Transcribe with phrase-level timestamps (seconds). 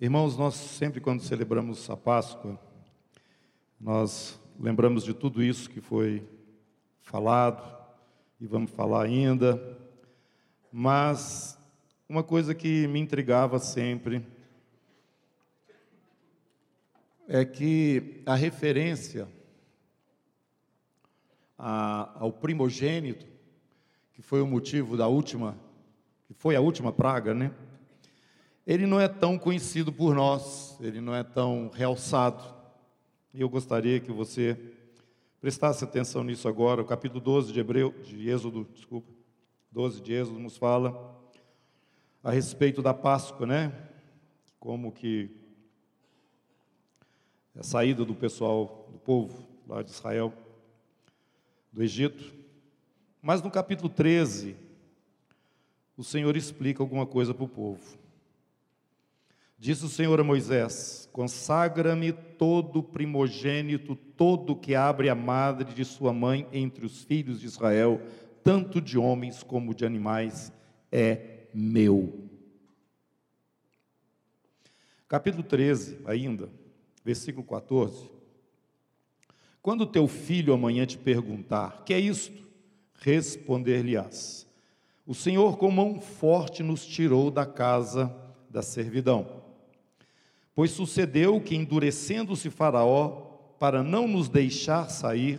[0.00, 2.56] Irmãos, nós sempre quando celebramos a Páscoa,
[3.80, 6.24] nós lembramos de tudo isso que foi
[7.00, 7.76] falado
[8.40, 9.60] e vamos falar ainda,
[10.70, 11.58] mas
[12.08, 14.24] uma coisa que me intrigava sempre
[17.26, 19.26] é que a referência
[21.58, 23.26] a, ao primogênito,
[24.12, 25.58] que foi o motivo da última,
[26.28, 27.52] que foi a última praga, né?
[28.68, 32.44] Ele não é tão conhecido por nós, ele não é tão realçado.
[33.32, 34.60] E eu gostaria que você
[35.40, 36.82] prestasse atenção nisso agora.
[36.82, 39.10] O capítulo 12 de Hebreu, de Êxodo, desculpa,
[39.72, 41.18] 12 de Êxodo nos fala
[42.22, 43.72] a respeito da Páscoa, né?
[44.60, 45.30] Como que
[47.56, 50.30] a saída do pessoal, do povo lá de Israel,
[51.72, 52.34] do Egito.
[53.22, 54.54] Mas no capítulo 13,
[55.96, 58.07] o Senhor explica alguma coisa para o povo.
[59.58, 66.12] Disse o Senhor a Moisés: Consagra-me todo primogênito, todo que abre a madre de sua
[66.12, 68.00] mãe entre os filhos de Israel,
[68.44, 70.52] tanto de homens como de animais,
[70.92, 72.28] é meu.
[75.08, 76.48] Capítulo 13, ainda,
[77.04, 78.08] versículo 14.
[79.60, 82.46] Quando teu filho amanhã te perguntar: Que é isto?
[82.94, 84.46] Responder-lhe-ás:
[85.04, 88.14] O Senhor com mão forte nos tirou da casa
[88.48, 89.37] da servidão.
[90.58, 93.10] Pois sucedeu que, endurecendo-se Faraó,
[93.60, 95.38] para não nos deixar sair,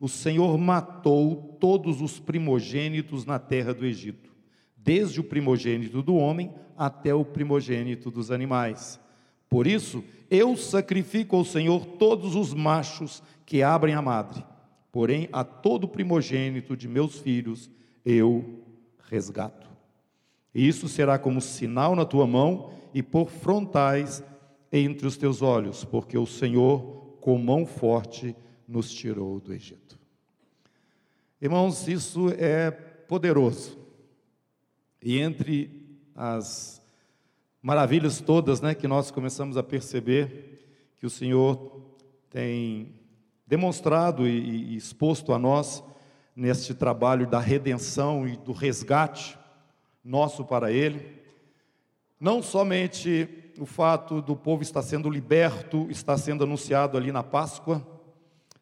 [0.00, 4.34] o Senhor matou todos os primogênitos na terra do Egito,
[4.76, 8.98] desde o primogênito do homem até o primogênito dos animais.
[9.48, 14.44] Por isso, eu sacrifico ao Senhor todos os machos que abrem a madre,
[14.90, 17.70] porém a todo primogênito de meus filhos
[18.04, 18.64] eu
[19.08, 19.68] resgato.
[20.52, 24.24] E isso será como sinal na tua mão e por frontais
[24.72, 28.34] entre os teus olhos, porque o Senhor, com mão forte,
[28.66, 29.98] nos tirou do Egito.
[31.40, 33.78] Irmãos, isso é poderoso.
[35.02, 36.82] E entre as
[37.62, 41.82] maravilhas todas né, que nós começamos a perceber que o Senhor
[42.30, 42.94] tem
[43.46, 45.82] demonstrado e, e exposto a nós
[46.34, 49.38] neste trabalho da redenção e do resgate
[50.04, 51.22] nosso para Ele.
[52.18, 57.86] Não somente o fato do povo estar sendo liberto, está sendo anunciado ali na Páscoa,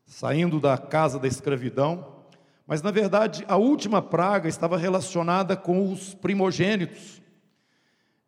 [0.06, 2.15] saindo da casa da escravidão,
[2.66, 7.22] mas na verdade a última praga estava relacionada com os primogênitos.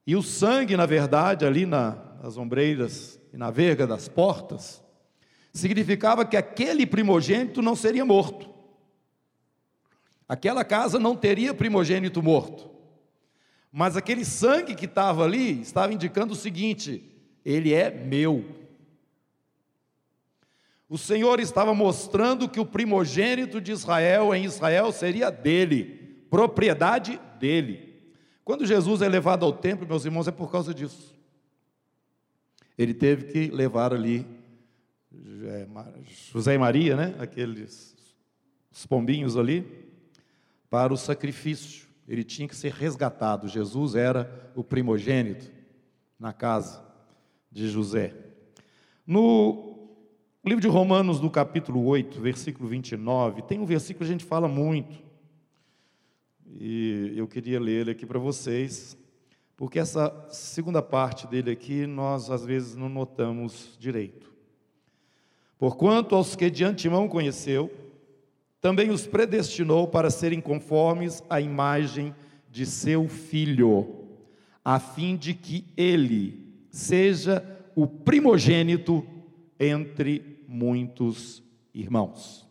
[0.06, 4.82] E o sangue, na verdade, ali na, nas ombreiras e na verga das portas,
[5.53, 8.49] significava que aquele primogênito não seria morto.
[10.28, 12.75] Aquela casa não teria primogênito morto.
[13.78, 17.12] Mas aquele sangue que estava ali estava indicando o seguinte:
[17.44, 18.42] ele é meu.
[20.88, 28.03] O Senhor estava mostrando que o primogênito de Israel em Israel seria dele, propriedade dele.
[28.47, 31.14] Quando Jesus é levado ao templo, meus irmãos, é por causa disso.
[32.78, 34.26] Ele teve que levar ali
[36.32, 37.14] José e Maria, né?
[37.19, 37.94] Aqueles
[38.72, 39.66] os pombinhos ali,
[40.70, 41.86] para o sacrifício.
[42.09, 43.49] Ele tinha que ser resgatado.
[43.49, 45.50] Jesus era o primogênito
[46.19, 46.84] na casa
[47.50, 48.15] de José.
[49.06, 49.89] No
[50.44, 54.47] livro de Romanos, no capítulo 8, versículo 29, tem um versículo que a gente fala
[54.47, 55.06] muito
[56.59, 58.97] e eu queria ler ele aqui para vocês,
[59.56, 64.33] porque essa segunda parte dele aqui nós às vezes não notamos direito.
[65.59, 67.71] Porquanto aos que de antemão conheceu,
[68.66, 72.12] também os predestinou para serem conformes à imagem
[72.50, 74.09] de seu filho,
[74.65, 77.44] a fim de que ele seja
[77.76, 79.06] o primogênito
[79.60, 82.44] entre muitos irmãos.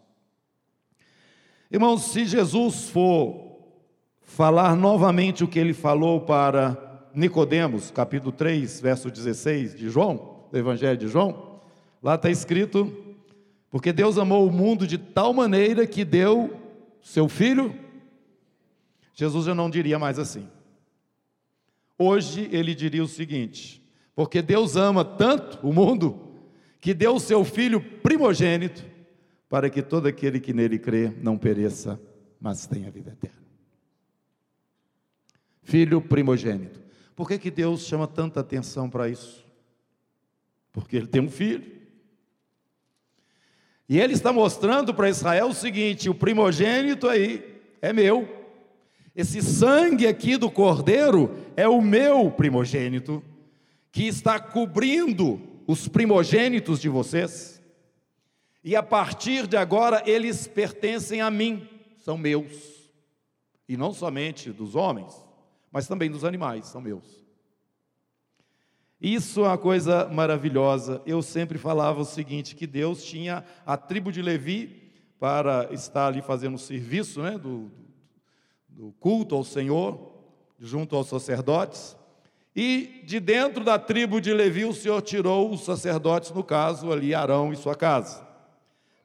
[1.70, 3.58] Irmãos, se Jesus for
[4.22, 10.58] falar novamente o que ele falou para Nicodemos, capítulo 3, verso 16 de João, do
[10.58, 11.60] Evangelho de João.
[12.02, 13.05] Lá está escrito:
[13.76, 16.58] Porque Deus amou o mundo de tal maneira que deu
[17.02, 17.78] seu filho.
[19.14, 20.48] Jesus já não diria mais assim.
[22.00, 23.86] Hoje ele diria o seguinte:
[24.16, 26.40] Porque Deus ama tanto o mundo
[26.80, 28.82] que deu o seu filho primogênito
[29.50, 32.00] para que todo aquele que nele crê não pereça,
[32.40, 33.44] mas tenha vida eterna
[35.66, 36.80] filho primogênito.
[37.14, 39.44] Por que, que Deus chama tanta atenção para isso?
[40.72, 41.85] Porque ele tem um filho.
[43.88, 48.28] E ele está mostrando para Israel o seguinte: o primogênito aí é meu.
[49.16, 53.24] Esse sangue aqui do cordeiro é o meu primogênito,
[53.92, 57.62] que está cobrindo os primogênitos de vocês,
[58.64, 61.68] e a partir de agora eles pertencem a mim,
[61.98, 62.92] são meus,
[63.70, 65.26] e não somente dos homens,
[65.72, 67.25] mas também dos animais, são meus.
[69.00, 71.02] Isso é uma coisa maravilhosa.
[71.06, 76.22] Eu sempre falava o seguinte: que Deus tinha a tribo de Levi para estar ali
[76.22, 77.72] fazendo o serviço né, do,
[78.68, 80.14] do culto ao Senhor,
[80.60, 81.96] junto aos sacerdotes.
[82.56, 87.14] E de dentro da tribo de Levi, o Senhor tirou os sacerdotes, no caso ali,
[87.14, 88.26] Arão e sua casa.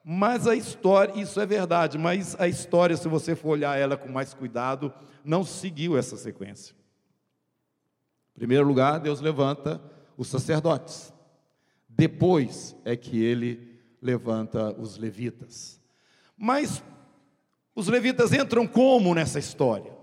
[0.03, 4.09] Mas a história, isso é verdade, mas a história, se você for olhar ela com
[4.09, 4.91] mais cuidado,
[5.23, 6.75] não seguiu essa sequência.
[8.41, 9.79] Primeiro lugar, Deus levanta
[10.17, 11.13] os sacerdotes.
[11.87, 15.79] Depois é que ele levanta os levitas.
[16.35, 16.83] Mas
[17.75, 19.95] os levitas entram como nessa história?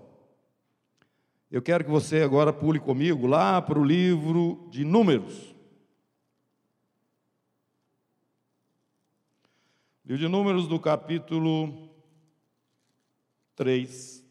[1.51, 5.53] Eu quero que você agora pule comigo lá para o livro de Números.
[10.05, 11.89] Livro de Números do capítulo
[13.57, 14.25] 3.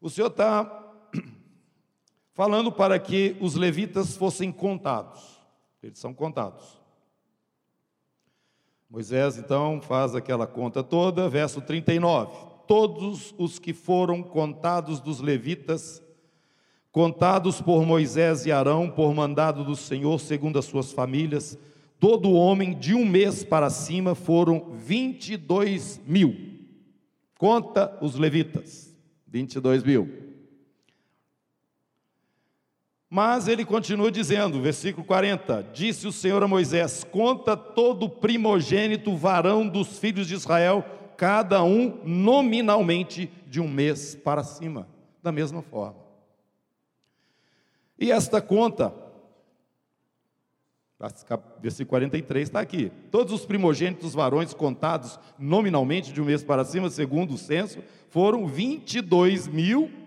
[0.00, 0.81] O Senhor está
[2.32, 5.38] falando para que os levitas fossem contados.
[5.82, 6.80] Eles são contados.
[8.88, 16.02] Moisés então faz aquela conta toda, verso 39 todos os que foram contados dos levitas,
[16.90, 21.58] contados por Moisés e Arão, por mandado do Senhor, segundo as suas famílias,
[21.98, 26.34] todo homem de um mês para cima foram 22 mil.
[27.38, 28.96] Conta os levitas,
[29.26, 30.31] 22 mil.
[33.14, 39.68] Mas ele continua dizendo, versículo 40: Disse o Senhor a Moisés: Conta todo primogênito varão
[39.68, 40.82] dos filhos de Israel
[41.14, 44.88] cada um nominalmente de um mês para cima,
[45.22, 46.00] da mesma forma.
[47.98, 48.94] E esta conta,
[51.60, 52.90] versículo 43 está aqui.
[53.10, 58.46] Todos os primogênitos varões contados nominalmente de um mês para cima, segundo o censo, foram
[58.46, 60.01] 22 mil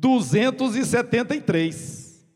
[0.00, 2.26] 273.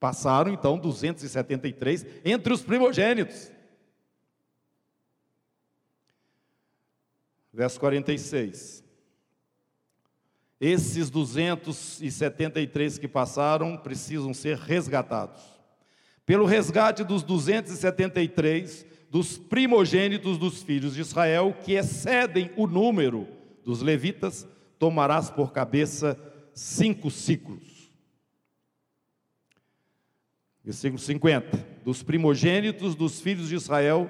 [0.00, 3.52] Passaram então 273 entre os primogênitos.
[7.52, 8.82] Verso 46.
[10.60, 15.42] Esses 273 que passaram precisam ser resgatados.
[16.24, 23.28] Pelo resgate dos 273 dos primogênitos dos filhos de Israel, que excedem o número
[23.62, 24.48] dos levitas,
[24.78, 26.18] tomarás por cabeça
[26.54, 27.92] cinco ciclos.
[30.64, 31.74] Versículo 50.
[31.84, 34.08] Dos primogênitos dos filhos de Israel,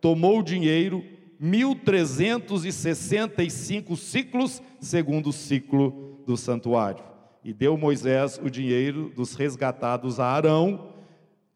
[0.00, 1.02] tomou o dinheiro
[1.40, 7.02] 1365 ciclos, segundo o ciclo do santuário.
[7.42, 10.94] E deu Moisés o dinheiro dos resgatados a Arão,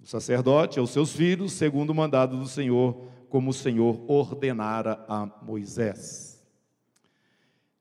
[0.00, 5.26] o sacerdote, aos seus filhos, segundo o mandado do Senhor, como o Senhor ordenara a
[5.42, 6.30] Moisés.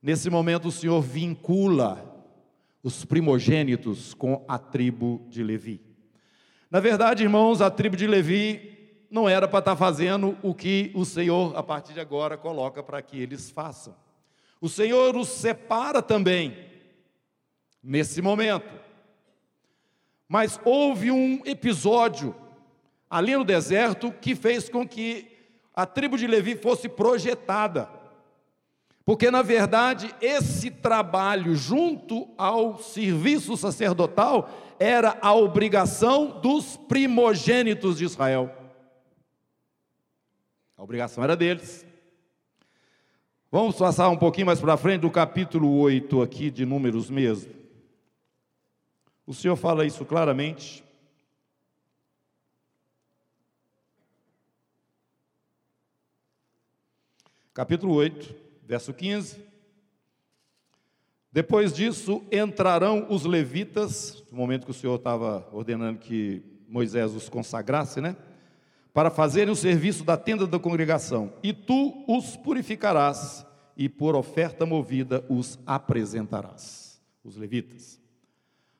[0.02, 2.09] Nesse momento, o Senhor vincula
[2.84, 5.82] os primogênitos com a tribo de Levi.
[6.72, 8.78] Na verdade, irmãos, a tribo de Levi
[9.10, 13.02] não era para estar fazendo o que o Senhor, a partir de agora, coloca para
[13.02, 13.96] que eles façam.
[14.62, 16.58] O Senhor os separa também,
[17.84, 18.70] nesse momento.
[20.28, 22.36] Mas houve um episódio
[23.10, 25.28] ali no deserto que fez com que
[25.74, 27.90] a tribo de Levi fosse projetada.
[29.10, 34.48] Porque, na verdade, esse trabalho, junto ao serviço sacerdotal,
[34.78, 38.56] era a obrigação dos primogênitos de Israel.
[40.78, 41.84] A obrigação era deles.
[43.52, 47.52] Vamos passar um pouquinho mais para frente do capítulo 8 aqui de Números mesmo.
[49.26, 50.84] O Senhor fala isso claramente.
[57.56, 59.44] Capítulo 8, verso 15.
[61.32, 67.28] Depois disso entrarão os levitas, no momento que o Senhor estava ordenando que Moisés os
[67.28, 68.16] consagrasse, né?
[68.94, 73.44] para fazerem o serviço da tenda da congregação, e tu os purificarás,
[73.76, 77.02] e por oferta movida os apresentarás.
[77.24, 78.00] Os levitas.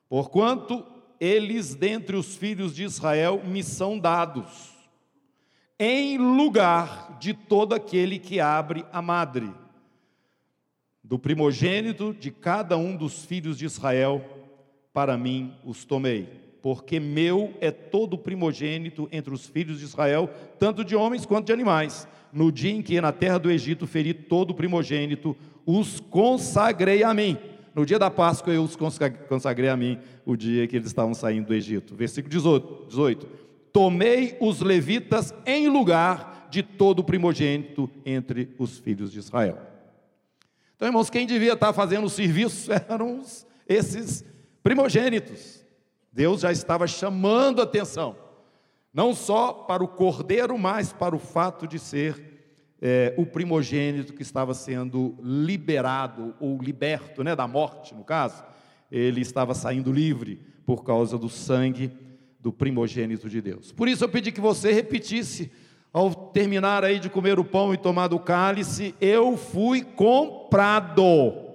[0.08, 0.84] Porquanto
[1.18, 4.70] eles dentre os filhos de Israel me são dados,
[5.78, 9.52] em lugar de todo aquele que abre a madre,
[11.10, 14.24] do primogênito de cada um dos filhos de Israel,
[14.94, 20.84] para mim os tomei porque meu é todo primogênito entre os filhos de Israel, tanto
[20.84, 22.06] de homens quanto de animais.
[22.30, 27.38] No dia em que na terra do Egito feri todo primogênito, os consagrei a mim,
[27.74, 31.46] No dia da Páscoa eu os consagrei a mim o dia que eles estavam saindo
[31.46, 31.94] do Egito.
[31.94, 33.26] Versículo 18.
[33.72, 39.70] Tomei os levitas em lugar de todo primogênito entre os filhos de Israel.
[40.80, 43.20] Então, irmãos, quem devia estar fazendo o serviço eram
[43.68, 44.24] esses
[44.62, 45.62] primogênitos.
[46.10, 48.16] Deus já estava chamando atenção,
[48.90, 54.22] não só para o cordeiro, mas para o fato de ser é, o primogênito que
[54.22, 58.42] estava sendo liberado ou liberto, né, da morte, no caso,
[58.90, 61.92] ele estava saindo livre por causa do sangue
[62.40, 63.70] do primogênito de Deus.
[63.70, 65.52] Por isso eu pedi que você repetisse
[65.92, 69.82] ao terminar aí de comer o pão e tomar do cálice, eu fui
[70.50, 71.48] comprado.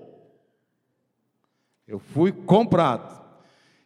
[1.86, 3.24] Eu fui comprado.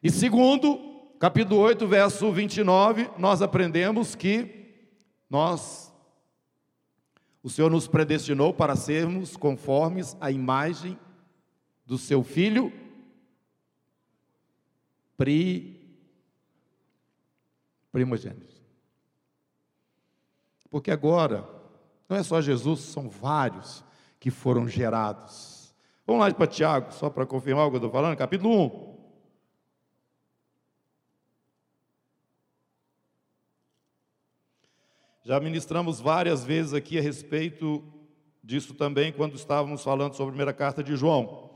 [0.04, 0.78] E segundo,
[1.20, 4.86] capítulo 8, verso 29, nós aprendemos que
[5.28, 5.92] nós
[7.42, 11.00] o Senhor nos predestinou para sermos conformes à imagem
[11.86, 12.72] do seu filho
[15.18, 15.98] pri,
[17.92, 18.60] primogênito.
[20.70, 21.50] Porque agora,
[22.08, 23.84] não é só Jesus, são vários
[24.20, 25.74] que foram gerados.
[26.06, 28.90] Vamos lá para Tiago, só para confirmar o que eu estou falando, capítulo 1.
[35.24, 37.84] Já ministramos várias vezes aqui a respeito
[38.44, 41.52] disso também, quando estávamos falando sobre a primeira carta de João,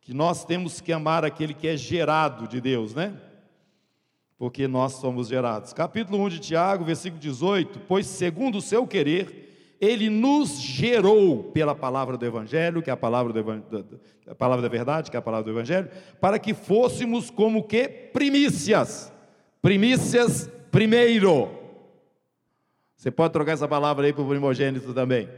[0.00, 3.16] que nós temos que amar aquele que é gerado de Deus, né?
[4.36, 5.72] Porque nós somos gerados.
[5.72, 9.51] Capítulo 1 de Tiago, versículo 18: Pois segundo o seu querer,
[9.82, 14.68] ele nos gerou pela palavra do Evangelho, que é a palavra, do, a palavra da
[14.68, 19.12] verdade, que é a palavra do Evangelho, para que fôssemos como que primícias.
[19.60, 21.50] Primícias primeiro.
[22.96, 25.28] Você pode trocar essa palavra aí para o primogênito também.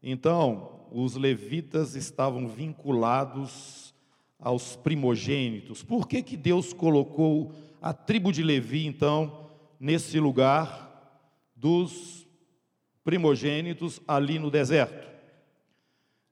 [0.00, 3.92] Então, os levitas estavam vinculados
[4.38, 5.82] aos primogênitos.
[5.82, 7.52] Por que, que Deus colocou
[7.82, 9.47] a tribo de Levi, então,
[9.78, 10.86] nesse lugar
[11.54, 12.26] dos
[13.04, 15.08] primogênitos ali no deserto?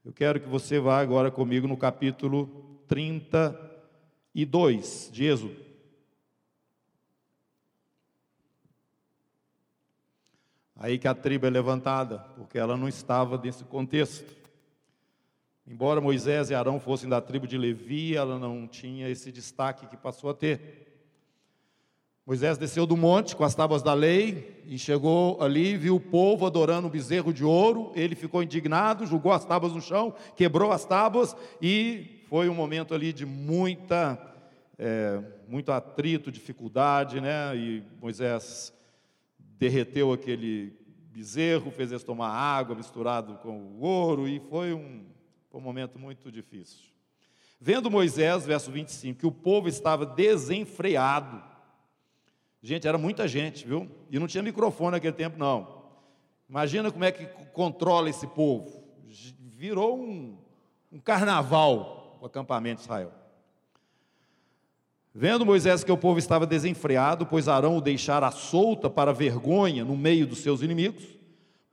[0.04, 5.66] Eu quero que você vá agora comigo no capítulo 32 de Êxodo.
[10.76, 14.36] Aí que a tribo é levantada, porque ela não estava nesse contexto.
[15.66, 19.96] Embora Moisés e Arão fossem da tribo de Levi, ela não tinha esse destaque que
[19.96, 20.95] passou a ter.
[22.26, 26.44] Moisés desceu do monte com as tábuas da lei e chegou ali, viu o povo
[26.44, 27.92] adorando o bezerro de ouro.
[27.94, 32.92] Ele ficou indignado, jogou as tábuas no chão, quebrou as tábuas e foi um momento
[32.92, 34.18] ali de muita,
[34.76, 37.56] é, muito atrito, dificuldade, né?
[37.56, 38.72] E Moisés
[39.38, 40.76] derreteu aquele
[41.12, 45.04] bezerro, fez eles tomar água misturado com o ouro, e foi um,
[45.48, 46.86] foi um momento muito difícil.
[47.60, 51.55] Vendo Moisés, verso 25, que o povo estava desenfreado,
[52.66, 53.88] gente, era muita gente, viu?
[54.10, 55.84] E não tinha microfone naquele tempo, não.
[56.48, 58.82] Imagina como é que controla esse povo.
[59.54, 60.36] Virou um,
[60.90, 63.12] um carnaval o acampamento de Israel.
[65.14, 69.96] Vendo Moisés que o povo estava desenfreado, pois Arão o deixara solta para vergonha no
[69.96, 71.04] meio dos seus inimigos,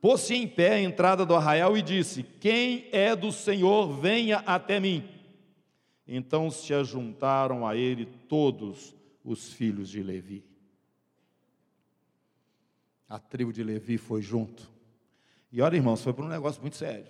[0.00, 4.78] pôs-se em pé à entrada do arraial e disse: Quem é do Senhor, venha até
[4.78, 5.04] mim.
[6.06, 10.53] Então se ajuntaram a ele todos os filhos de Levi.
[13.14, 14.68] A tribo de Levi foi junto.
[15.52, 17.06] E olha, irmãos, foi por um negócio muito sério.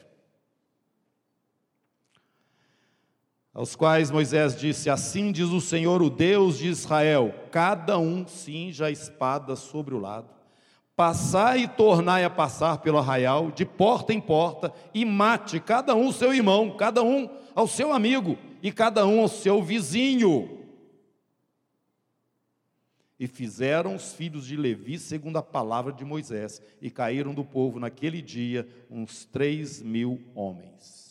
[3.55, 8.85] aos quais Moisés disse: Assim diz o Senhor, o Deus de Israel: cada um cinja
[8.85, 10.29] a espada sobre o lado,
[10.95, 16.13] passai e tornai a passar pelo arraial, de porta em porta, e mate cada um
[16.13, 20.54] seu irmão, cada um ao seu amigo, e cada um ao seu vizinho.
[23.19, 27.79] E fizeram os filhos de Levi segundo a palavra de Moisés, e caíram do povo
[27.79, 31.05] naquele dia uns três mil homens.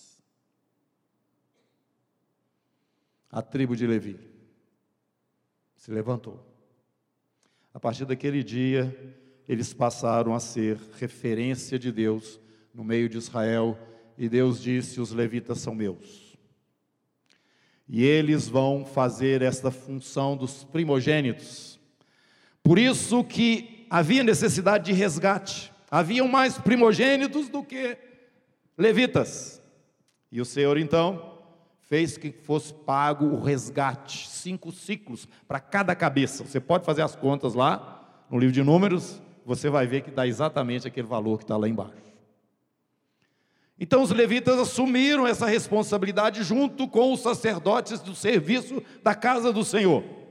[3.34, 4.20] a tribo de Levi
[5.76, 6.40] se levantou.
[7.74, 8.96] A partir daquele dia,
[9.50, 12.40] eles passaram a ser referência de Deus
[12.72, 13.76] no meio de Israel,
[14.16, 16.38] e Deus disse: Os levitas são meus.
[17.90, 21.73] E eles vão fazer esta função dos primogênitos.
[22.64, 25.72] Por isso que havia necessidade de resgate.
[25.92, 27.98] Haviam mais primogênitos do que
[28.78, 29.62] levitas.
[30.32, 31.34] E o Senhor então
[31.82, 36.44] fez que fosse pago o resgate, cinco ciclos para cada cabeça.
[36.46, 40.26] Você pode fazer as contas lá no livro de Números, você vai ver que dá
[40.26, 42.02] exatamente aquele valor que está lá embaixo.
[43.80, 49.64] Então os levitas assumiram essa responsabilidade junto com os sacerdotes do serviço da casa do
[49.64, 50.23] Senhor.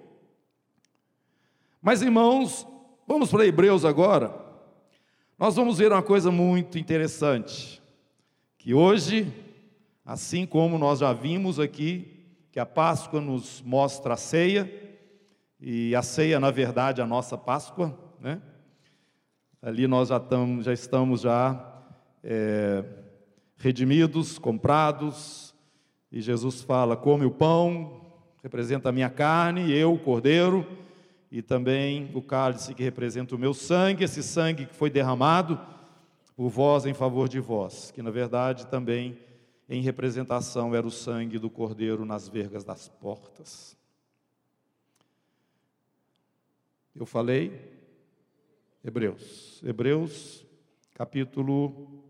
[1.84, 2.64] Mas irmãos,
[3.08, 4.32] vamos para Hebreus agora.
[5.36, 7.82] Nós vamos ver uma coisa muito interessante,
[8.56, 9.26] que hoje,
[10.06, 14.72] assim como nós já vimos aqui, que a Páscoa nos mostra a ceia,
[15.60, 18.40] e a ceia, na verdade, é a nossa Páscoa, né?
[19.60, 21.82] Ali nós já estamos, já, estamos já
[22.22, 22.84] é,
[23.56, 25.52] redimidos, comprados,
[26.12, 28.02] e Jesus fala: come o pão,
[28.40, 30.64] representa a minha carne, eu, o cordeiro,
[31.32, 35.58] e também o cálice que representa o meu sangue, esse sangue que foi derramado
[36.36, 39.18] por vós em favor de vós, que na verdade também
[39.66, 43.74] em representação era o sangue do cordeiro nas vergas das portas.
[46.94, 47.80] Eu falei
[48.84, 50.44] Hebreus, Hebreus
[50.92, 52.04] capítulo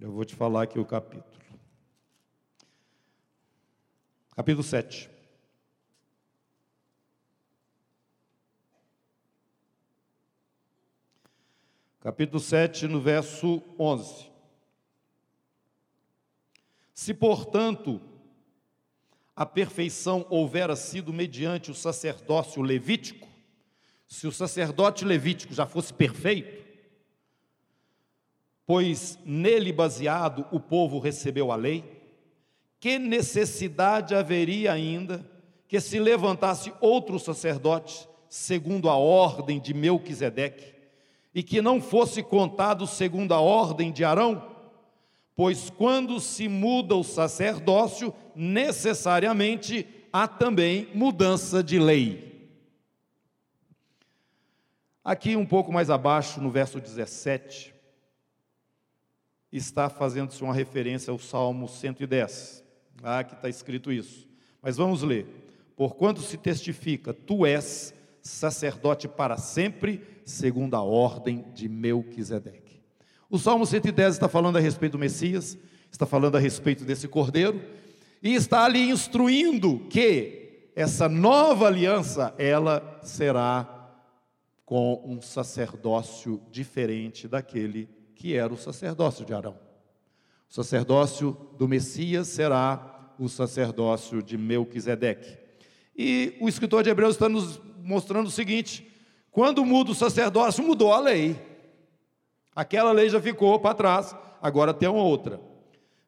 [0.00, 1.30] Eu vou te falar aqui o capítulo.
[4.34, 5.21] Capítulo 7.
[12.02, 14.28] Capítulo 7, no verso 11.
[16.92, 18.00] Se, portanto,
[19.36, 23.28] a perfeição houvera sido mediante o sacerdócio levítico,
[24.08, 26.60] se o sacerdote levítico já fosse perfeito,
[28.66, 31.84] pois nele baseado o povo recebeu a lei,
[32.80, 35.24] que necessidade haveria ainda
[35.68, 40.71] que se levantasse outro sacerdote, segundo a ordem de Melquisedeque,
[41.34, 44.50] e que não fosse contado segundo a ordem de Arão,
[45.34, 52.32] pois quando se muda o sacerdócio, necessariamente há também mudança de lei.
[55.04, 57.74] Aqui, um pouco mais abaixo, no verso 17,
[59.50, 62.62] está fazendo-se uma referência ao Salmo 110.
[63.02, 64.28] Ah, que está escrito isso.
[64.60, 65.26] Mas vamos ler.
[65.74, 72.80] Porquanto se testifica, tu és sacerdote para sempre, segundo a ordem de Melquisedeque.
[73.28, 75.58] O Salmo 110 está falando a respeito do Messias,
[75.90, 77.60] está falando a respeito desse cordeiro,
[78.22, 83.82] e está ali instruindo que essa nova aliança, ela será
[84.64, 89.58] com um sacerdócio diferente daquele que era o sacerdócio de Arão.
[90.48, 95.38] O sacerdócio do Messias será o sacerdócio de Melquisedeque.
[95.96, 98.86] E o escritor de Hebreus está nos mostrando o seguinte:
[99.30, 101.36] quando muda o sacerdócio, mudou a lei.
[102.54, 105.40] Aquela lei já ficou para trás, agora tem uma outra.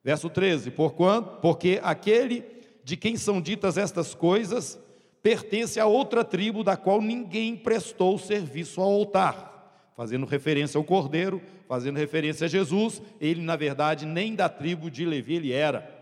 [0.03, 2.43] Verso 13: Porquanto, porque aquele
[2.83, 4.79] de quem são ditas estas coisas
[5.23, 11.41] pertence a outra tribo da qual ninguém prestou serviço ao altar, fazendo referência ao cordeiro,
[11.67, 15.95] fazendo referência a Jesus, ele na verdade nem da tribo de Levi ele era.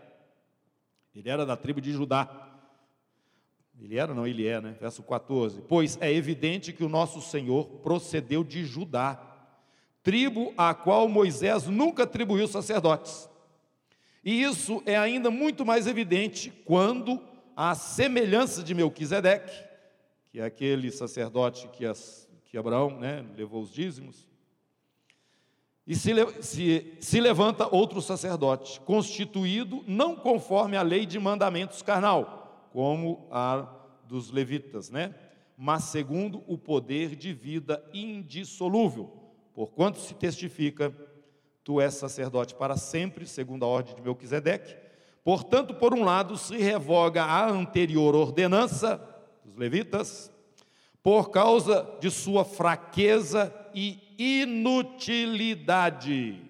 [1.14, 2.53] Ele era da tribo de Judá.
[3.80, 4.76] Ele era, não, ele é, né?
[4.80, 5.62] Verso 14.
[5.62, 9.20] Pois é evidente que o nosso Senhor procedeu de Judá,
[10.02, 13.28] tribo a qual Moisés nunca atribuiu sacerdotes.
[14.24, 17.20] E isso é ainda muito mais evidente quando
[17.56, 19.64] a semelhança de Melquisedeque,
[20.30, 24.26] que é aquele sacerdote que, as, que Abraão né, levou os dízimos,
[25.86, 32.43] e se, se, se levanta outro sacerdote, constituído não conforme a lei de mandamentos carnal,
[32.74, 33.72] como a
[34.08, 35.14] dos levitas, né?
[35.56, 39.12] Mas segundo o poder de vida indissolúvel,
[39.54, 40.92] porquanto se testifica,
[41.62, 44.74] tu és sacerdote para sempre, segundo a ordem de Melquisedeque.
[45.22, 49.00] Portanto, por um lado, se revoga a anterior ordenança
[49.44, 50.32] dos levitas,
[51.00, 56.42] por causa de sua fraqueza e inutilidade.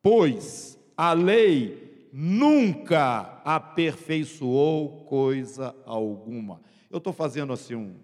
[0.00, 6.60] Pois a lei nunca aperfeiçoou coisa alguma.
[6.90, 7.96] Eu estou fazendo assim um,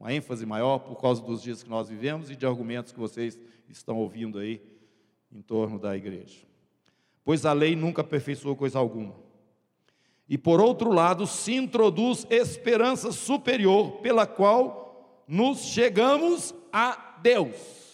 [0.00, 3.38] uma ênfase maior por causa dos dias que nós vivemos e de argumentos que vocês
[3.68, 4.60] estão ouvindo aí
[5.32, 6.44] em torno da igreja.
[7.24, 9.14] Pois a lei nunca aperfeiçoou coisa alguma.
[10.28, 17.85] E por outro lado, se introduz esperança superior pela qual nos chegamos a Deus.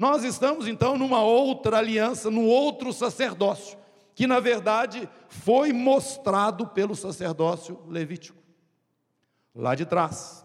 [0.00, 3.76] Nós estamos então numa outra aliança, num outro sacerdócio,
[4.14, 8.38] que na verdade foi mostrado pelo sacerdócio levítico,
[9.54, 10.42] lá de trás.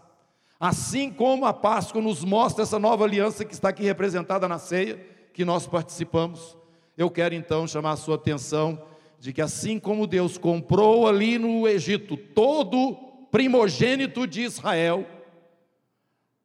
[0.60, 4.98] Assim como a Páscoa nos mostra essa nova aliança que está aqui representada na ceia,
[5.32, 6.54] que nós participamos,
[6.94, 8.78] eu quero então chamar a sua atenção
[9.18, 12.94] de que assim como Deus comprou ali no Egito todo
[13.30, 15.06] primogênito de Israel,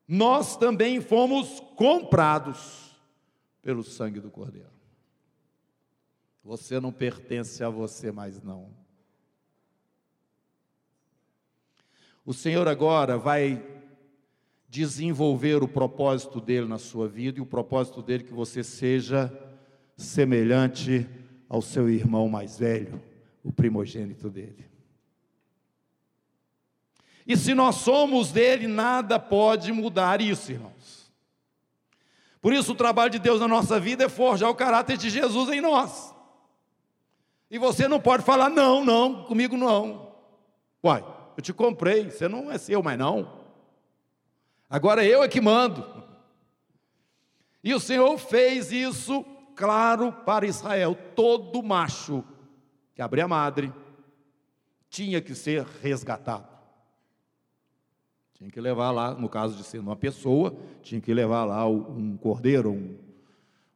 [0.07, 2.80] nós também fomos comprados
[3.61, 4.71] pelo sangue do Cordeiro.
[6.43, 8.69] Você não pertence a você mais não.
[12.25, 13.63] O Senhor agora vai
[14.67, 19.31] desenvolver o propósito dele na sua vida e o propósito dele que você seja
[19.97, 21.07] semelhante
[21.49, 23.01] ao seu irmão mais velho,
[23.43, 24.65] o primogênito dele.
[27.27, 30.80] E se nós somos dele, nada pode mudar isso, irmãos.
[32.41, 35.49] Por isso, o trabalho de Deus na nossa vida é forjar o caráter de Jesus
[35.49, 36.13] em nós.
[37.49, 40.11] E você não pode falar, não, não, comigo não.
[40.83, 41.05] Uai,
[41.37, 43.41] eu te comprei, você não é seu mais não.
[44.69, 45.85] Agora eu é que mando.
[47.63, 49.23] E o Senhor fez isso
[49.55, 52.23] claro para Israel: todo macho
[52.95, 53.71] que abria a madre
[54.89, 56.50] tinha que ser resgatado.
[58.41, 62.17] Tinha que levar lá, no caso de ser uma pessoa, tinha que levar lá um
[62.17, 62.97] cordeiro, um,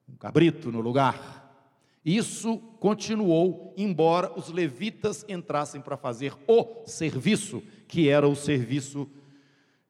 [0.10, 1.56] um cabrito no lugar.
[2.04, 9.08] Isso continuou, embora os levitas entrassem para fazer o serviço, que era o serviço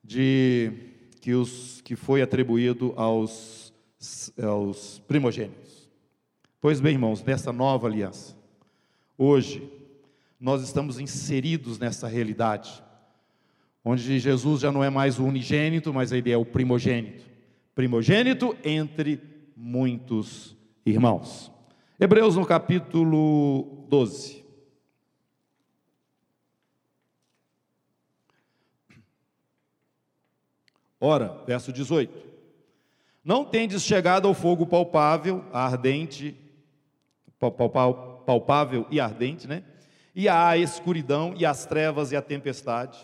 [0.03, 0.73] de
[1.21, 3.73] que, os, que foi atribuído aos,
[4.43, 5.89] aos primogênitos.
[6.59, 8.35] Pois bem, irmãos, nessa nova aliança,
[9.17, 9.71] hoje,
[10.37, 12.83] nós estamos inseridos nessa realidade
[13.87, 17.23] onde Jesus já não é mais o unigênito, mas ele é o primogênito.
[17.75, 19.21] Primogênito entre
[19.55, 21.51] muitos irmãos.
[21.99, 24.43] Hebreus no capítulo 12.
[30.99, 32.11] Ora, verso 18:
[33.23, 36.35] Não tendes chegado ao fogo palpável, ardente,
[38.25, 39.63] palpável e ardente, né?
[40.15, 42.97] E à escuridão, e às trevas e à tempestade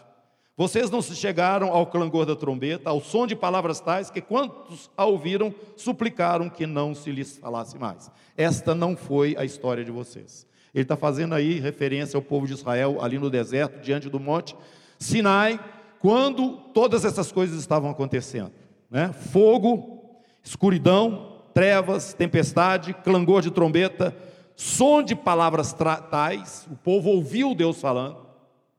[0.57, 4.91] vocês não se chegaram ao clangor da trombeta, ao som de palavras tais, que quantos
[4.95, 8.11] a ouviram suplicaram que não se lhes falasse mais.
[8.35, 10.45] Esta não foi a história de vocês.
[10.73, 14.55] Ele está fazendo aí referência ao povo de Israel ali no deserto, diante do monte
[14.99, 15.59] Sinai,
[15.99, 18.51] quando todas essas coisas estavam acontecendo.
[18.89, 19.11] Né?
[19.13, 24.15] Fogo, escuridão, trevas, tempestade, clangor de trombeta,
[24.55, 25.73] som de palavras
[26.09, 28.17] tais, o povo ouviu Deus falando.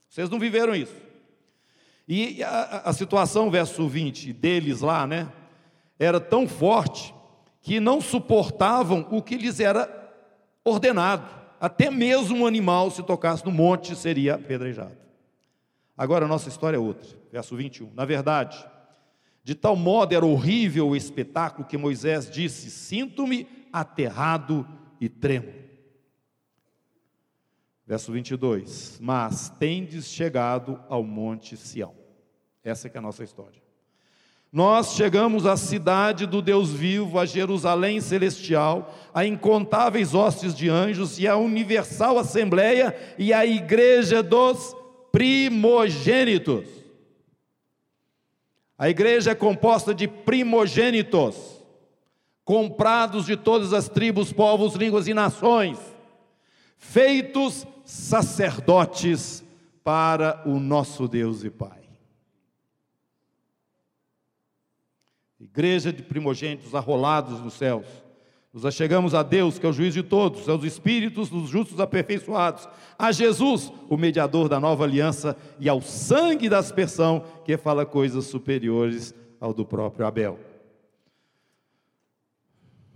[0.09, 0.95] Vocês não viveram isso.
[2.15, 5.33] E a, a situação, verso 20, deles lá, né,
[5.99, 7.15] era tão forte
[7.63, 9.89] que não suportavam o que lhes era
[10.63, 11.27] ordenado.
[11.59, 14.95] Até mesmo um animal, se tocasse no monte, seria apedrejado.
[15.97, 17.95] Agora a nossa história é outra, verso 21.
[17.95, 18.63] Na verdade,
[19.43, 24.69] de tal modo era horrível o espetáculo que Moisés disse: Sinto-me aterrado
[25.01, 25.51] e tremo.
[27.87, 32.02] Verso 22: Mas tendes chegado ao monte Sião.
[32.65, 33.61] Essa é que é a nossa história.
[34.53, 41.19] Nós chegamos à cidade do Deus vivo, a Jerusalém celestial, a incontáveis hostes de anjos
[41.19, 44.77] e a universal assembleia e a igreja dos
[45.11, 46.69] primogênitos.
[48.77, 51.37] A igreja é composta de primogênitos,
[52.45, 55.79] comprados de todas as tribos, povos, línguas e nações,
[56.77, 59.43] feitos sacerdotes
[59.83, 61.82] para o nosso Deus e Pai.
[65.43, 67.87] Igreja de primogênitos arrolados nos céus.
[68.53, 72.69] Nos achegamos a Deus, que é o juiz de todos, aos espíritos dos justos aperfeiçoados,
[72.97, 78.27] a Jesus, o mediador da nova aliança, e ao sangue da aspersão, que fala coisas
[78.27, 80.39] superiores ao do próprio Abel.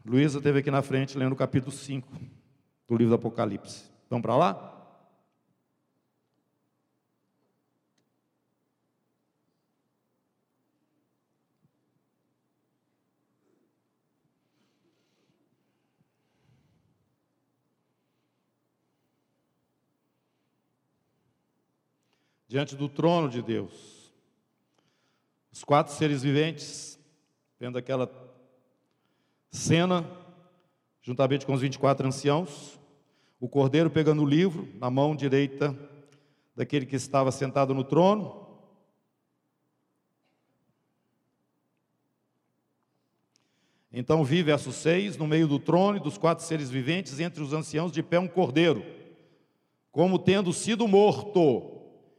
[0.04, 2.06] Luísa esteve aqui na frente lendo o capítulo 5
[2.87, 3.90] do livro do Apocalipse.
[4.09, 4.75] Vamos para lá?
[22.48, 24.12] Diante do trono de Deus,
[25.50, 26.96] os quatro seres viventes,
[27.59, 28.09] vendo aquela
[29.50, 30.09] cena,
[31.02, 32.78] juntamente com os 24 anciãos,
[33.40, 35.76] o cordeiro pegando o livro na mão direita
[36.54, 38.46] daquele que estava sentado no trono.
[43.92, 47.52] Então vi, verso 6, no meio do trono e dos quatro seres viventes, entre os
[47.52, 48.85] anciãos, de pé um cordeiro,
[49.90, 51.75] como tendo sido morto,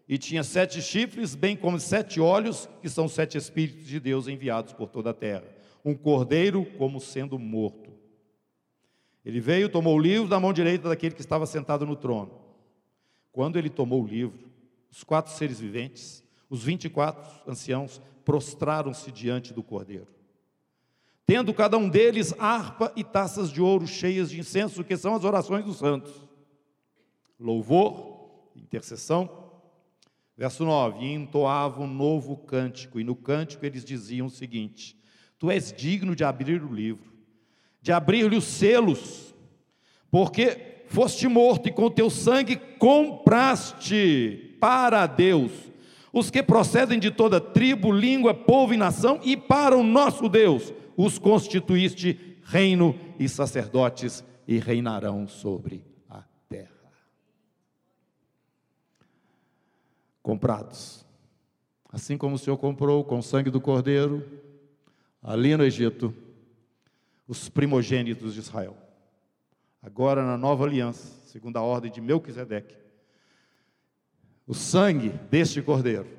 [0.07, 4.71] e tinha sete chifres, bem como sete olhos, que são sete Espíritos de Deus enviados
[4.73, 5.43] por toda a terra.
[5.83, 7.91] Um cordeiro como sendo morto.
[9.25, 12.31] Ele veio, tomou o livro da mão direita daquele que estava sentado no trono.
[13.33, 14.49] Quando ele tomou o livro,
[14.89, 20.07] os quatro seres viventes, Os 24 anciãos prostraram-se diante do cordeiro.
[21.25, 25.25] Tendo cada um deles harpa e taças de ouro cheias de incenso, que são as
[25.25, 26.13] orações dos santos.
[27.37, 29.46] Louvor, intercessão.
[30.37, 34.95] Verso 9: E entoavam um novo cântico, e no cântico eles diziam o seguinte:
[35.39, 37.11] Tu és digno de abrir o livro,
[37.81, 39.33] de abrir-lhe os selos,
[40.11, 45.51] porque foste morto e com teu sangue compraste para Deus
[46.13, 50.73] os que procedem de toda tribo, língua, povo e nação, e para o nosso Deus
[50.95, 56.91] os constituíste reino e sacerdotes e reinarão sobre a terra.
[60.27, 61.05] Comprados,
[61.89, 64.29] assim como o Senhor comprou com o sangue do Cordeiro,
[65.23, 66.13] ali no Egito,
[67.25, 68.75] os primogênitos de Israel.
[69.81, 72.75] Agora na nova aliança, segundo a ordem de Melquisedeque,
[74.45, 76.09] o sangue deste cordeiro,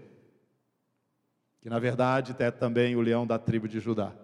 [1.61, 4.15] que na verdade é também o leão da tribo de Judá.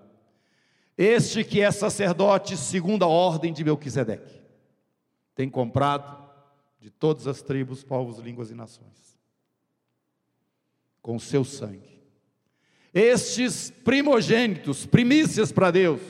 [0.97, 4.41] Este que é sacerdote segundo a ordem de Melquisedeque,
[5.35, 6.27] tem comprado
[6.81, 9.14] de todas as tribos, povos, línguas e nações,
[11.05, 12.01] com seu sangue.
[12.95, 16.01] Estes primogênitos, primícias para Deus,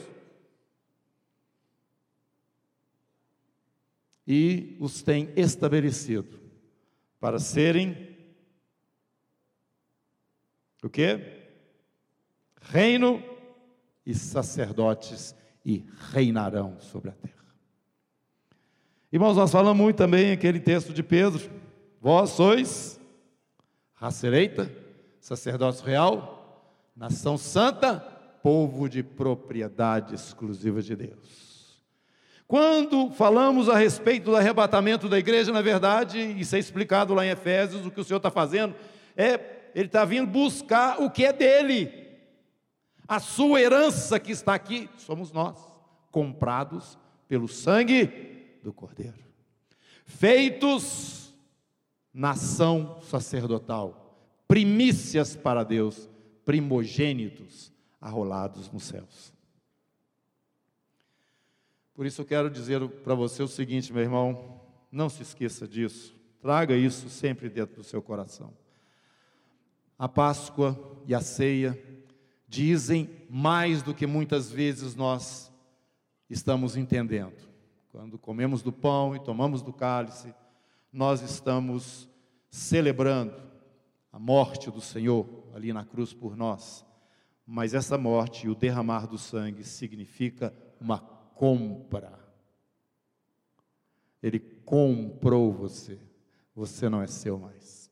[4.25, 6.41] e os tem estabelecido
[7.19, 8.17] para serem
[10.81, 11.19] o que?
[12.61, 13.21] Reino
[14.07, 15.35] e sacerdotes
[15.67, 17.35] e reinarão sobre a terra.
[19.13, 21.51] Irmãos, nós falamos muito também aquele texto de Pedro:
[22.01, 23.01] Vós sois
[23.95, 24.84] raça eleita,
[25.25, 27.99] sacerdócio real, nação santa,
[28.43, 31.83] povo de propriedade exclusiva de Deus.
[32.47, 37.31] Quando falamos a respeito do arrebatamento da igreja, na verdade, isso é explicado lá em
[37.31, 38.75] Efésios, o que o Senhor está fazendo,
[39.17, 41.91] é Ele está vindo buscar o que é dele.
[43.09, 45.57] A sua herança que está aqui, somos nós,
[46.11, 49.25] comprados pelo sangue do Cordeiro,
[50.05, 51.35] feitos
[52.13, 54.04] nação sacerdotal,
[54.47, 56.09] primícias para Deus,
[56.45, 59.33] primogênitos arrolados nos céus.
[61.95, 66.15] Por isso eu quero dizer para você o seguinte, meu irmão, não se esqueça disso,
[66.41, 68.53] traga isso sempre dentro do seu coração.
[69.99, 71.81] A Páscoa e a ceia
[72.49, 75.53] dizem mais do que muitas vezes nós
[76.29, 77.49] estamos entendendo.
[77.91, 80.35] Quando comemos do pão e tomamos do cálice,
[80.93, 82.09] nós estamos
[82.51, 83.35] celebrando
[84.15, 86.87] a morte do Senhor ali na cruz por nós.
[87.45, 92.17] Mas essa morte e o derramar do sangue significa uma compra.
[94.23, 95.99] Ele comprou você.
[96.55, 97.91] Você não é seu mais.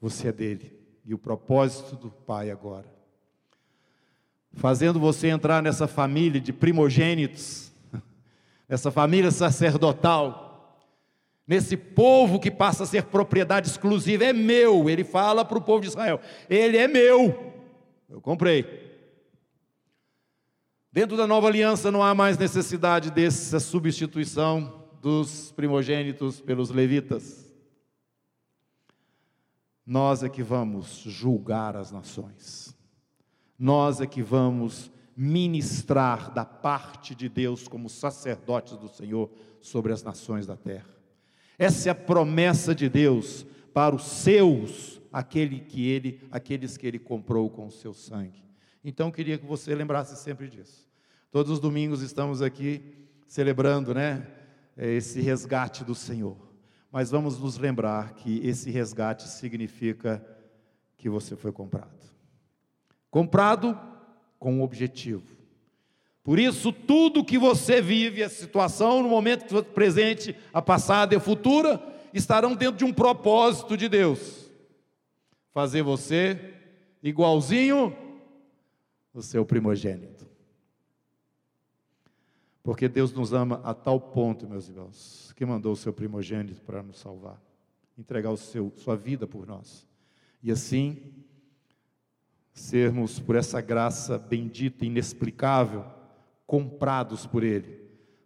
[0.00, 0.76] Você é dele.
[1.04, 2.92] E o propósito do Pai agora,
[4.54, 7.72] fazendo você entrar nessa família de primogênitos,
[8.68, 10.49] nessa família sacerdotal,
[11.50, 14.88] nesse povo que passa a ser propriedade exclusiva, é meu.
[14.88, 17.52] Ele fala para o povo de Israel: Ele é meu.
[18.08, 18.88] Eu comprei.
[20.92, 27.52] Dentro da nova aliança não há mais necessidade dessa substituição dos primogênitos pelos levitas.
[29.84, 32.76] Nós é que vamos julgar as nações.
[33.58, 39.28] Nós é que vamos ministrar da parte de Deus como sacerdotes do Senhor
[39.60, 40.99] sobre as nações da terra.
[41.60, 43.44] Essa é a promessa de Deus
[43.74, 48.42] para os seus, aquele que ele, aqueles que ele comprou com o seu sangue.
[48.82, 50.88] Então, queria que você lembrasse sempre disso.
[51.30, 54.26] Todos os domingos estamos aqui celebrando, né,
[54.74, 56.34] esse resgate do Senhor.
[56.90, 60.26] Mas vamos nos lembrar que esse resgate significa
[60.96, 62.08] que você foi comprado.
[63.10, 63.78] Comprado
[64.38, 65.36] com um objetivo.
[66.30, 71.20] Por isso, tudo que você vive, a situação, no momento presente, a passada e a
[71.20, 71.82] futura,
[72.14, 74.48] estarão dentro de um propósito de Deus.
[75.50, 76.54] Fazer você
[77.02, 77.96] igualzinho
[79.12, 80.24] o seu primogênito.
[82.62, 86.80] Porque Deus nos ama a tal ponto, meus irmãos, que mandou o seu primogênito para
[86.80, 87.42] nos salvar,
[87.98, 89.84] entregar o seu, sua vida por nós.
[90.40, 90.96] E assim,
[92.52, 95.98] sermos, por essa graça bendita, inexplicável,
[96.50, 97.80] comprados por Ele,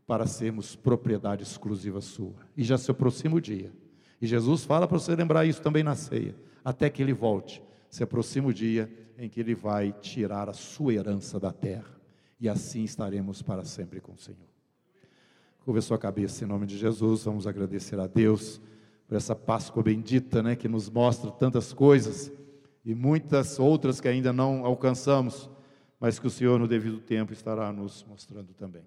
[0.07, 2.33] para sermos propriedade exclusiva sua.
[2.57, 3.71] E já se aproxima o dia.
[4.19, 6.35] E Jesus fala para você lembrar isso também na ceia,
[6.65, 7.63] até que Ele volte.
[7.91, 12.01] Se aproxima o dia em que Ele vai tirar a sua herança da terra.
[12.41, 14.49] E assim estaremos para sempre com o Senhor.
[15.63, 18.59] Curva sua cabeça em nome de Jesus, vamos agradecer a Deus
[19.07, 22.33] por essa Páscoa bendita, né, que nos mostra tantas coisas
[22.83, 25.51] e muitas outras que ainda não alcançamos,
[26.05, 28.85] mas que o Senhor, no devido tempo, estará nos mostrando também.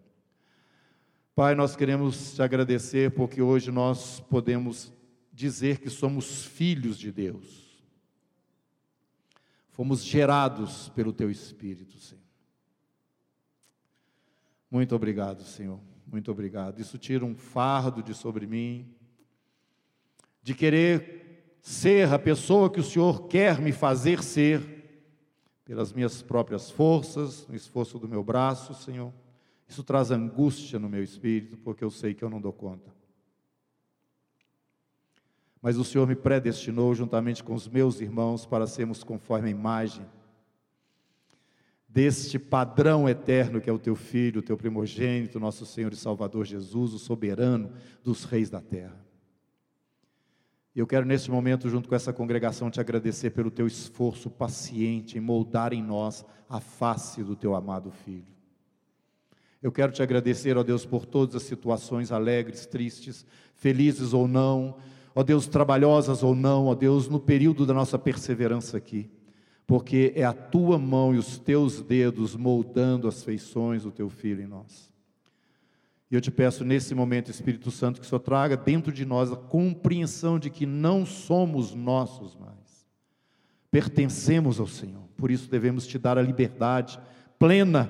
[1.33, 4.93] Pai, nós queremos te agradecer porque hoje nós podemos
[5.33, 7.83] dizer que somos filhos de Deus.
[9.69, 12.21] Fomos gerados pelo teu Espírito, Senhor.
[14.69, 15.79] Muito obrigado, Senhor.
[16.05, 16.79] Muito obrigado.
[16.79, 18.93] Isso tira um fardo de sobre mim,
[20.43, 24.76] de querer ser a pessoa que o Senhor quer me fazer ser,
[25.67, 29.11] pelas minhas próprias forças, no esforço do meu braço, Senhor.
[29.67, 32.89] Isso traz angústia no meu espírito, porque eu sei que eu não dou conta.
[35.61, 40.05] Mas o Senhor me predestinou juntamente com os meus irmãos para sermos conforme a imagem
[41.85, 46.45] deste padrão eterno que é o teu filho, o teu primogênito, nosso Senhor e Salvador
[46.45, 47.73] Jesus, o soberano
[48.05, 49.06] dos reis da terra.
[50.79, 55.21] Eu quero neste momento, junto com essa congregação, te agradecer pelo teu esforço paciente em
[55.21, 58.27] moldar em nós a face do teu amado filho.
[59.61, 64.77] Eu quero te agradecer, ó Deus, por todas as situações alegres, tristes, felizes ou não,
[65.15, 69.09] ó Deus, trabalhosas ou não, ó Deus, no período da nossa perseverança aqui
[69.67, 74.41] porque é a tua mão e os teus dedos moldando as feições do teu filho
[74.41, 74.89] em nós.
[76.09, 79.35] E eu te peço nesse momento, Espírito Santo, que Senhor traga dentro de nós a
[79.35, 82.87] compreensão de que não somos nossos mais,
[83.69, 86.99] pertencemos ao Senhor, por isso devemos te dar a liberdade
[87.37, 87.89] plena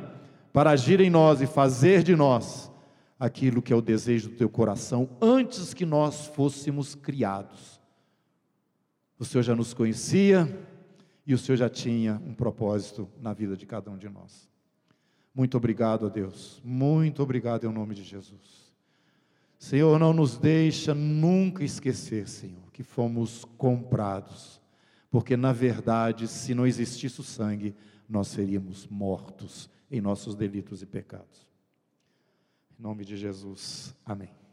[0.51, 2.71] para agir em nós e fazer de nós
[3.19, 7.79] aquilo que é o desejo do teu coração antes que nós fôssemos criados.
[9.19, 10.47] O Senhor já nos conhecia,
[11.27, 14.46] e o Senhor já tinha um propósito na vida de cada um de nós.
[15.37, 18.73] Muito obrigado a Deus, muito obrigado em nome de Jesus.
[19.59, 24.59] Senhor, não nos deixa nunca esquecer, Senhor, que fomos comprados,
[25.11, 27.75] porque na verdade, se não existisse o sangue,
[28.09, 31.47] nós seríamos mortos em nossos delitos e pecados.
[32.71, 34.46] Em nome de Jesus, amém.